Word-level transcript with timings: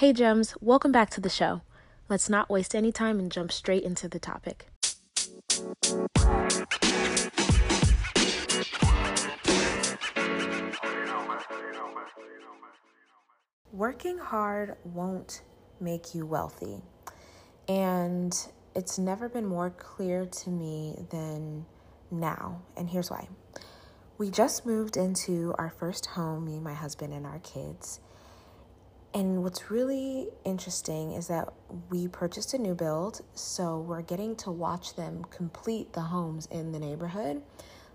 Hey, 0.00 0.14
Gems, 0.14 0.54
welcome 0.62 0.92
back 0.92 1.10
to 1.10 1.20
the 1.20 1.28
show. 1.28 1.60
Let's 2.08 2.30
not 2.30 2.48
waste 2.48 2.74
any 2.74 2.90
time 2.90 3.18
and 3.18 3.30
jump 3.30 3.52
straight 3.52 3.82
into 3.82 4.08
the 4.08 4.18
topic. 4.18 4.70
Working 13.74 14.16
hard 14.16 14.76
won't 14.84 15.42
make 15.80 16.14
you 16.14 16.24
wealthy. 16.24 16.80
And 17.68 18.34
it's 18.74 18.98
never 18.98 19.28
been 19.28 19.44
more 19.44 19.68
clear 19.68 20.24
to 20.24 20.48
me 20.48 20.94
than 21.10 21.66
now. 22.10 22.62
And 22.74 22.88
here's 22.88 23.10
why. 23.10 23.28
We 24.16 24.30
just 24.30 24.64
moved 24.64 24.96
into 24.96 25.54
our 25.58 25.68
first 25.68 26.06
home, 26.06 26.46
me, 26.46 26.58
my 26.58 26.72
husband, 26.72 27.12
and 27.12 27.26
our 27.26 27.40
kids. 27.40 28.00
And 29.12 29.42
what's 29.42 29.70
really 29.72 30.28
interesting 30.44 31.12
is 31.12 31.26
that 31.26 31.52
we 31.90 32.06
purchased 32.06 32.54
a 32.54 32.58
new 32.58 32.74
build, 32.74 33.22
so 33.34 33.80
we're 33.80 34.02
getting 34.02 34.36
to 34.36 34.52
watch 34.52 34.94
them 34.94 35.24
complete 35.30 35.92
the 35.94 36.00
homes 36.00 36.46
in 36.46 36.70
the 36.70 36.78
neighborhood, 36.78 37.42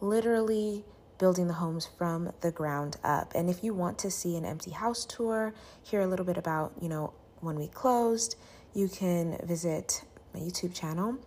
literally 0.00 0.84
building 1.18 1.46
the 1.46 1.54
homes 1.54 1.88
from 1.96 2.32
the 2.40 2.50
ground 2.50 2.96
up. 3.04 3.32
And 3.36 3.48
if 3.48 3.62
you 3.62 3.72
want 3.72 3.98
to 4.00 4.10
see 4.10 4.36
an 4.36 4.44
empty 4.44 4.72
house 4.72 5.04
tour, 5.04 5.54
hear 5.82 6.00
a 6.00 6.06
little 6.08 6.26
bit 6.26 6.36
about, 6.36 6.72
you 6.80 6.88
know, 6.88 7.12
when 7.40 7.56
we 7.56 7.68
closed, 7.68 8.36
you 8.74 8.88
can 8.88 9.38
visit 9.44 10.02
my 10.34 10.40
YouTube 10.40 10.74
channel 10.74 11.18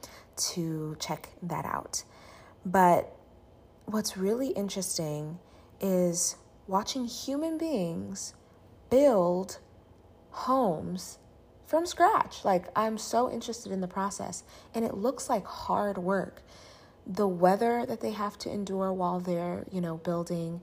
to 0.54 0.98
check 1.00 1.30
that 1.42 1.66
out. 1.66 2.04
But 2.66 3.16
what's 3.86 4.18
really 4.18 4.50
interesting 4.50 5.40
is 5.80 6.36
watching 6.68 7.06
human 7.06 7.58
beings 7.58 8.34
build 8.90 9.60
homes 10.32 11.20
from 11.66 11.86
scratch. 11.86 12.44
Like, 12.44 12.66
I'm 12.76 12.98
so 12.98 13.32
interested 13.32 13.72
in 13.72 13.82
the 13.82 13.88
process, 13.88 14.44
and 14.74 14.84
it 14.84 14.96
looks 14.96 15.30
like 15.30 15.46
hard 15.46 15.98
work. 15.98 16.42
The 17.06 17.28
weather 17.28 17.86
that 17.88 18.02
they 18.02 18.12
have 18.12 18.38
to 18.40 18.52
endure 18.52 18.92
while 18.94 19.20
they're, 19.20 19.66
you 19.72 19.82
know, 19.82 19.98
building, 19.98 20.62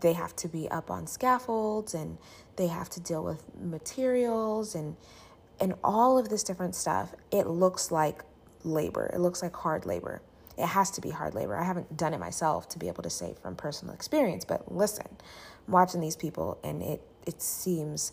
they 0.00 0.12
have 0.14 0.34
to 0.36 0.48
be 0.48 0.70
up 0.70 0.90
on 0.90 1.06
scaffolds 1.06 1.94
and 1.94 2.18
they 2.56 2.68
have 2.68 2.88
to 2.90 3.00
deal 3.00 3.22
with 3.22 3.44
materials 3.60 4.74
and 4.74 4.96
and 5.60 5.74
all 5.84 6.18
of 6.18 6.28
this 6.28 6.42
different 6.42 6.74
stuff. 6.74 7.14
It 7.30 7.46
looks 7.46 7.92
like 7.92 8.22
labor. 8.64 9.10
It 9.14 9.20
looks 9.20 9.40
like 9.42 9.54
hard 9.54 9.86
labor. 9.86 10.20
It 10.58 10.66
has 10.66 10.90
to 10.92 11.00
be 11.00 11.10
hard 11.10 11.34
labor. 11.34 11.56
I 11.56 11.64
haven't 11.64 11.96
done 11.96 12.12
it 12.12 12.18
myself 12.18 12.68
to 12.70 12.78
be 12.78 12.88
able 12.88 13.02
to 13.02 13.10
say 13.10 13.34
from 13.40 13.54
personal 13.54 13.94
experience, 13.94 14.44
but 14.44 14.72
listen, 14.72 15.06
I'm 15.66 15.72
watching 15.72 16.00
these 16.00 16.16
people 16.16 16.58
and 16.64 16.82
it 16.82 17.02
it 17.26 17.40
seems 17.40 18.12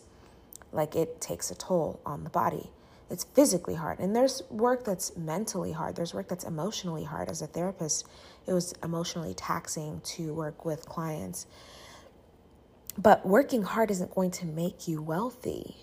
like 0.72 0.96
it 0.96 1.20
takes 1.20 1.50
a 1.50 1.54
toll 1.54 2.00
on 2.04 2.24
the 2.24 2.30
body. 2.30 2.70
It's 3.10 3.24
physically 3.24 3.74
hard. 3.74 3.98
And 3.98 4.16
there's 4.16 4.42
work 4.48 4.84
that's 4.84 5.14
mentally 5.16 5.72
hard. 5.72 5.96
There's 5.96 6.14
work 6.14 6.28
that's 6.28 6.44
emotionally 6.44 7.04
hard. 7.04 7.28
As 7.28 7.42
a 7.42 7.46
therapist, 7.46 8.06
it 8.46 8.54
was 8.54 8.72
emotionally 8.82 9.34
taxing 9.34 10.00
to 10.16 10.32
work 10.32 10.64
with 10.64 10.86
clients. 10.86 11.46
But 12.96 13.26
working 13.26 13.62
hard 13.62 13.90
isn't 13.90 14.14
going 14.14 14.30
to 14.32 14.46
make 14.46 14.88
you 14.88 15.02
wealthy. 15.02 15.76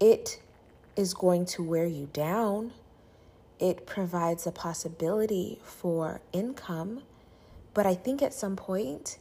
It 0.00 0.40
is 0.96 1.14
going 1.14 1.46
to 1.46 1.62
wear 1.62 1.86
you 1.86 2.08
down. 2.12 2.72
It 3.60 3.86
provides 3.86 4.46
a 4.46 4.52
possibility 4.52 5.60
for 5.62 6.20
income. 6.32 7.02
But 7.72 7.86
I 7.86 7.94
think 7.94 8.20
at 8.20 8.34
some 8.34 8.56
point, 8.56 9.18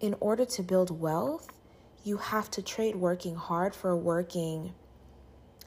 in 0.00 0.14
order 0.20 0.44
to 0.46 0.62
build 0.62 0.98
wealth, 0.98 1.48
you 2.04 2.18
have 2.18 2.50
to 2.52 2.62
trade 2.62 2.96
working 2.96 3.34
hard 3.34 3.74
for 3.74 3.96
working 3.96 4.74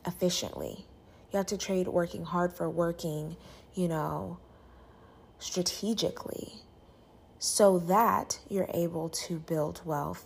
efficiently. 0.06 0.86
You 1.32 1.38
have 1.38 1.48
to 1.48 1.58
trade 1.58 1.88
working 1.88 2.24
hard 2.24 2.54
for 2.54 2.70
working, 2.70 3.36
you 3.74 3.88
know, 3.88 4.38
strategically 5.40 6.54
so 7.40 7.80
that 7.80 8.40
you're 8.50 8.70
able 8.74 9.10
to 9.10 9.38
build 9.38 9.82
wealth 9.86 10.26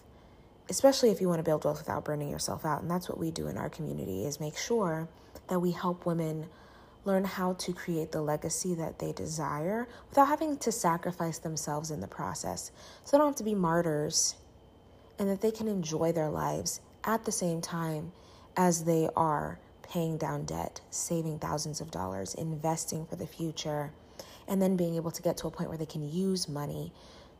especially 0.69 1.09
if 1.09 1.19
you 1.19 1.27
want 1.27 1.39
to 1.39 1.43
build 1.43 1.65
wealth 1.65 1.79
without 1.79 2.05
burning 2.05 2.29
yourself 2.29 2.63
out 2.63 2.81
and 2.81 2.89
that's 2.89 3.09
what 3.09 3.17
we 3.17 3.29
do 3.29 3.47
in 3.47 3.57
our 3.57 3.69
community 3.69 4.25
is 4.25 4.39
make 4.39 4.57
sure 4.57 5.09
that 5.49 5.59
we 5.59 5.71
help 5.71 6.05
women 6.05 6.47
learn 7.03 7.25
how 7.25 7.51
to 7.53 7.73
create 7.73 8.11
the 8.13 8.21
legacy 8.21 8.73
that 8.73 8.99
they 8.99 9.11
desire 9.11 9.87
without 10.07 10.27
having 10.27 10.55
to 10.55 10.71
sacrifice 10.71 11.39
themselves 11.39 11.91
in 11.91 11.99
the 11.99 12.07
process 12.07 12.71
so 13.03 13.11
they 13.11 13.17
don't 13.17 13.31
have 13.31 13.35
to 13.35 13.43
be 13.43 13.55
martyrs 13.55 14.35
and 15.21 15.29
that 15.29 15.39
they 15.39 15.51
can 15.51 15.67
enjoy 15.67 16.11
their 16.11 16.29
lives 16.29 16.81
at 17.03 17.25
the 17.25 17.31
same 17.31 17.61
time 17.61 18.11
as 18.57 18.85
they 18.85 19.07
are 19.15 19.59
paying 19.83 20.17
down 20.17 20.43
debt, 20.45 20.81
saving 20.89 21.37
thousands 21.37 21.79
of 21.79 21.91
dollars, 21.91 22.33
investing 22.33 23.05
for 23.05 23.15
the 23.17 23.27
future, 23.27 23.91
and 24.47 24.59
then 24.59 24.75
being 24.75 24.95
able 24.95 25.11
to 25.11 25.21
get 25.21 25.37
to 25.37 25.45
a 25.45 25.51
point 25.51 25.69
where 25.69 25.77
they 25.77 25.85
can 25.85 26.11
use 26.11 26.49
money 26.49 26.91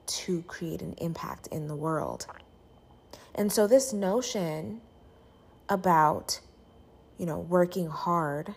to 0.05 0.43
create 0.43 0.83
an 0.83 0.93
impact 0.99 1.47
in 1.47 1.67
the 1.67 1.75
world. 1.75 2.27
And 3.33 3.51
so, 3.51 3.65
this 3.65 3.91
notion 3.93 4.81
about, 5.67 6.39
you 7.17 7.25
know, 7.25 7.39
working 7.39 7.87
hard 7.87 8.53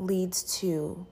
leads 0.00 0.58
to 0.58 1.06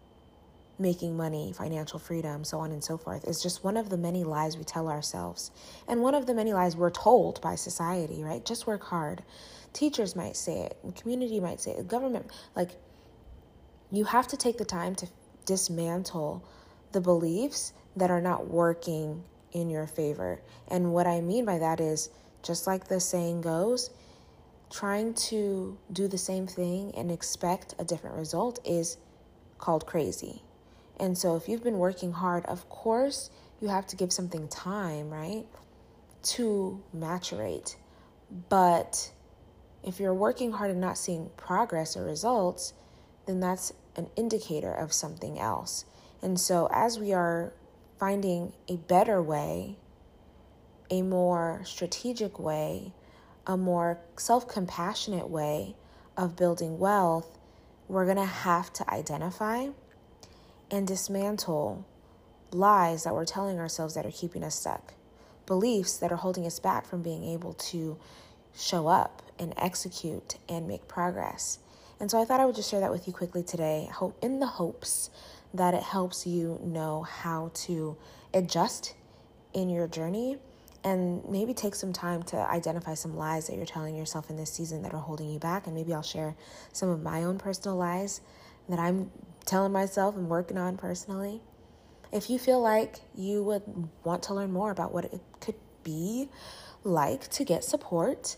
making 0.80 1.16
money, 1.16 1.52
financial 1.52 1.98
freedom, 1.98 2.42
so 2.42 2.58
on 2.58 2.72
and 2.72 2.82
so 2.82 2.96
forth, 2.96 3.24
is 3.24 3.42
just 3.42 3.62
one 3.62 3.76
of 3.76 3.90
the 3.90 3.98
many 3.98 4.24
lies 4.24 4.56
we 4.56 4.64
tell 4.64 4.88
ourselves. 4.88 5.50
And 5.86 6.00
one 6.00 6.14
of 6.14 6.26
the 6.26 6.34
many 6.34 6.54
lies 6.54 6.74
we're 6.74 6.90
told 6.90 7.40
by 7.42 7.54
society, 7.54 8.24
right? 8.24 8.44
Just 8.44 8.66
work 8.66 8.82
hard. 8.82 9.22
Teachers 9.74 10.16
might 10.16 10.36
say 10.36 10.62
it, 10.62 10.78
community 10.96 11.38
might 11.38 11.60
say 11.60 11.72
it, 11.72 11.86
government. 11.86 12.26
Like, 12.56 12.70
you 13.92 14.04
have 14.04 14.26
to 14.28 14.36
take 14.36 14.56
the 14.56 14.64
time 14.64 14.94
to 14.96 15.08
dismantle 15.44 16.44
the 16.92 17.00
beliefs 17.00 17.72
that 17.96 18.10
are 18.10 18.20
not 18.20 18.48
working 18.48 19.22
in 19.52 19.68
your 19.68 19.86
favor. 19.86 20.40
And 20.68 20.92
what 20.92 21.06
I 21.06 21.20
mean 21.20 21.44
by 21.44 21.58
that 21.58 21.80
is 21.80 22.08
just 22.42 22.66
like 22.66 22.88
the 22.88 23.00
saying 23.00 23.42
goes, 23.42 23.90
trying 24.70 25.12
to 25.14 25.76
do 25.92 26.08
the 26.08 26.18
same 26.18 26.46
thing 26.46 26.92
and 26.96 27.10
expect 27.10 27.74
a 27.78 27.84
different 27.84 28.16
result 28.16 28.60
is 28.64 28.96
called 29.58 29.86
crazy. 29.86 30.42
And 31.00 31.16
so, 31.16 31.34
if 31.34 31.48
you've 31.48 31.64
been 31.64 31.78
working 31.78 32.12
hard, 32.12 32.44
of 32.44 32.68
course, 32.68 33.30
you 33.58 33.68
have 33.68 33.86
to 33.86 33.96
give 33.96 34.12
something 34.12 34.48
time, 34.48 35.08
right, 35.08 35.46
to 36.22 36.82
maturate. 36.94 37.76
But 38.50 39.10
if 39.82 39.98
you're 39.98 40.12
working 40.12 40.52
hard 40.52 40.70
and 40.70 40.80
not 40.80 40.98
seeing 40.98 41.30
progress 41.38 41.96
or 41.96 42.04
results, 42.04 42.74
then 43.24 43.40
that's 43.40 43.72
an 43.96 44.08
indicator 44.14 44.72
of 44.72 44.92
something 44.92 45.40
else. 45.40 45.86
And 46.20 46.38
so, 46.38 46.68
as 46.70 46.98
we 46.98 47.14
are 47.14 47.54
finding 47.98 48.52
a 48.68 48.76
better 48.76 49.22
way, 49.22 49.78
a 50.90 51.00
more 51.00 51.62
strategic 51.64 52.38
way, 52.38 52.92
a 53.46 53.56
more 53.56 53.98
self 54.18 54.46
compassionate 54.46 55.30
way 55.30 55.76
of 56.14 56.36
building 56.36 56.78
wealth, 56.78 57.38
we're 57.88 58.04
going 58.04 58.18
to 58.18 58.24
have 58.24 58.70
to 58.74 58.90
identify 58.90 59.68
and 60.70 60.86
dismantle 60.86 61.84
lies 62.52 63.04
that 63.04 63.14
we're 63.14 63.24
telling 63.24 63.58
ourselves 63.58 63.94
that 63.94 64.06
are 64.06 64.10
keeping 64.10 64.42
us 64.42 64.54
stuck, 64.54 64.94
beliefs 65.46 65.96
that 65.98 66.12
are 66.12 66.16
holding 66.16 66.46
us 66.46 66.58
back 66.58 66.86
from 66.86 67.02
being 67.02 67.24
able 67.24 67.52
to 67.54 67.98
show 68.56 68.88
up 68.88 69.22
and 69.38 69.54
execute 69.56 70.36
and 70.48 70.66
make 70.66 70.86
progress. 70.88 71.58
And 71.98 72.10
so 72.10 72.20
I 72.20 72.24
thought 72.24 72.40
I 72.40 72.46
would 72.46 72.56
just 72.56 72.70
share 72.70 72.80
that 72.80 72.90
with 72.90 73.06
you 73.06 73.12
quickly 73.12 73.42
today, 73.42 73.88
hope 73.92 74.16
in 74.22 74.40
the 74.40 74.46
hopes 74.46 75.10
that 75.52 75.74
it 75.74 75.82
helps 75.82 76.26
you 76.26 76.58
know 76.62 77.02
how 77.02 77.50
to 77.54 77.96
adjust 78.32 78.94
in 79.52 79.68
your 79.68 79.86
journey 79.88 80.38
and 80.82 81.22
maybe 81.28 81.52
take 81.52 81.74
some 81.74 81.92
time 81.92 82.22
to 82.22 82.36
identify 82.36 82.94
some 82.94 83.16
lies 83.16 83.46
that 83.46 83.56
you're 83.56 83.66
telling 83.66 83.96
yourself 83.96 84.30
in 84.30 84.36
this 84.36 84.50
season 84.50 84.82
that 84.82 84.94
are 84.94 85.00
holding 85.00 85.28
you 85.28 85.38
back. 85.38 85.66
And 85.66 85.74
maybe 85.74 85.92
I'll 85.92 86.02
share 86.02 86.34
some 86.72 86.88
of 86.88 87.02
my 87.02 87.22
own 87.24 87.38
personal 87.38 87.76
lies 87.76 88.22
that 88.70 88.78
I'm 88.78 89.10
telling 89.44 89.72
myself 89.72 90.16
and 90.16 90.28
working 90.28 90.58
on 90.58 90.76
personally. 90.76 91.40
If 92.12 92.28
you 92.28 92.38
feel 92.38 92.60
like 92.60 93.00
you 93.14 93.42
would 93.44 93.62
want 94.04 94.22
to 94.24 94.34
learn 94.34 94.52
more 94.52 94.70
about 94.70 94.92
what 94.92 95.04
it 95.04 95.20
could 95.40 95.54
be 95.84 96.28
like 96.82 97.28
to 97.30 97.44
get 97.44 97.64
support 97.64 98.36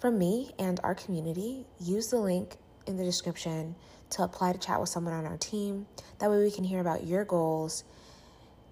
from 0.00 0.18
me 0.18 0.52
and 0.58 0.80
our 0.82 0.94
community, 0.94 1.66
use 1.78 2.08
the 2.08 2.18
link 2.18 2.56
in 2.86 2.96
the 2.96 3.04
description 3.04 3.76
to 4.10 4.22
apply 4.22 4.52
to 4.52 4.58
chat 4.58 4.80
with 4.80 4.88
someone 4.88 5.14
on 5.14 5.24
our 5.24 5.36
team. 5.36 5.86
That 6.18 6.30
way 6.30 6.42
we 6.42 6.50
can 6.50 6.64
hear 6.64 6.80
about 6.80 7.06
your 7.06 7.24
goals 7.24 7.84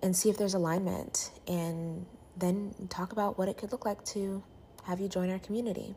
and 0.03 0.15
see 0.15 0.31
if 0.31 0.37
there's 0.37 0.55
alignment 0.55 1.31
and 1.47 2.07
then 2.37 2.75
talk 2.89 3.13
about 3.13 3.39
what 3.39 3.49
it 3.49 3.57
could 3.57 3.73
look 3.73 3.85
like 3.85 4.05
to 4.07 4.43
have 4.85 5.01
you 5.01 5.09
join 5.09 5.31
our 5.31 5.39
community. 5.39 5.95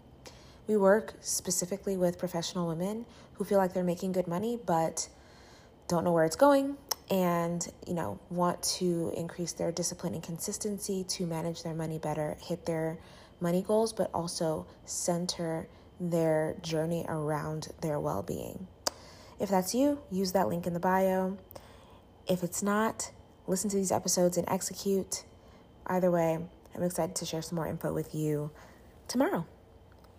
We 0.67 0.77
work 0.77 1.13
specifically 1.21 1.97
with 1.97 2.17
professional 2.17 2.67
women 2.67 3.05
who 3.33 3.43
feel 3.43 3.57
like 3.57 3.73
they're 3.73 3.83
making 3.83 4.13
good 4.13 4.27
money 4.27 4.59
but 4.65 5.09
don't 5.87 6.03
know 6.03 6.13
where 6.13 6.25
it's 6.25 6.35
going 6.35 6.77
and 7.11 7.67
you 7.85 7.93
know 7.93 8.17
want 8.29 8.63
to 8.63 9.11
increase 9.17 9.51
their 9.51 9.71
discipline 9.71 10.13
and 10.13 10.23
consistency 10.23 11.03
to 11.03 11.25
manage 11.25 11.63
their 11.63 11.73
money 11.73 11.97
better 11.97 12.37
hit 12.41 12.65
their 12.65 12.97
money 13.43 13.61
goals, 13.61 13.93
but 13.93 14.09
also 14.13 14.65
center 14.85 15.67
their 15.99 16.55
journey 16.63 17.05
around 17.07 17.67
their 17.81 17.99
well 17.99 18.23
being. 18.23 18.67
If 19.39 19.49
that's 19.49 19.75
you, 19.75 19.99
use 20.09 20.31
that 20.31 20.47
link 20.47 20.65
in 20.65 20.73
the 20.73 20.79
bio. 20.79 21.37
If 22.27 22.41
it's 22.41 22.63
not, 22.63 23.11
listen 23.45 23.69
to 23.69 23.75
these 23.75 23.91
episodes 23.91 24.37
and 24.37 24.49
execute. 24.49 25.25
Either 25.85 26.09
way, 26.09 26.39
I'm 26.73 26.83
excited 26.83 27.15
to 27.17 27.25
share 27.25 27.41
some 27.41 27.57
more 27.57 27.67
info 27.67 27.93
with 27.93 28.15
you 28.15 28.49
tomorrow. 29.07 29.45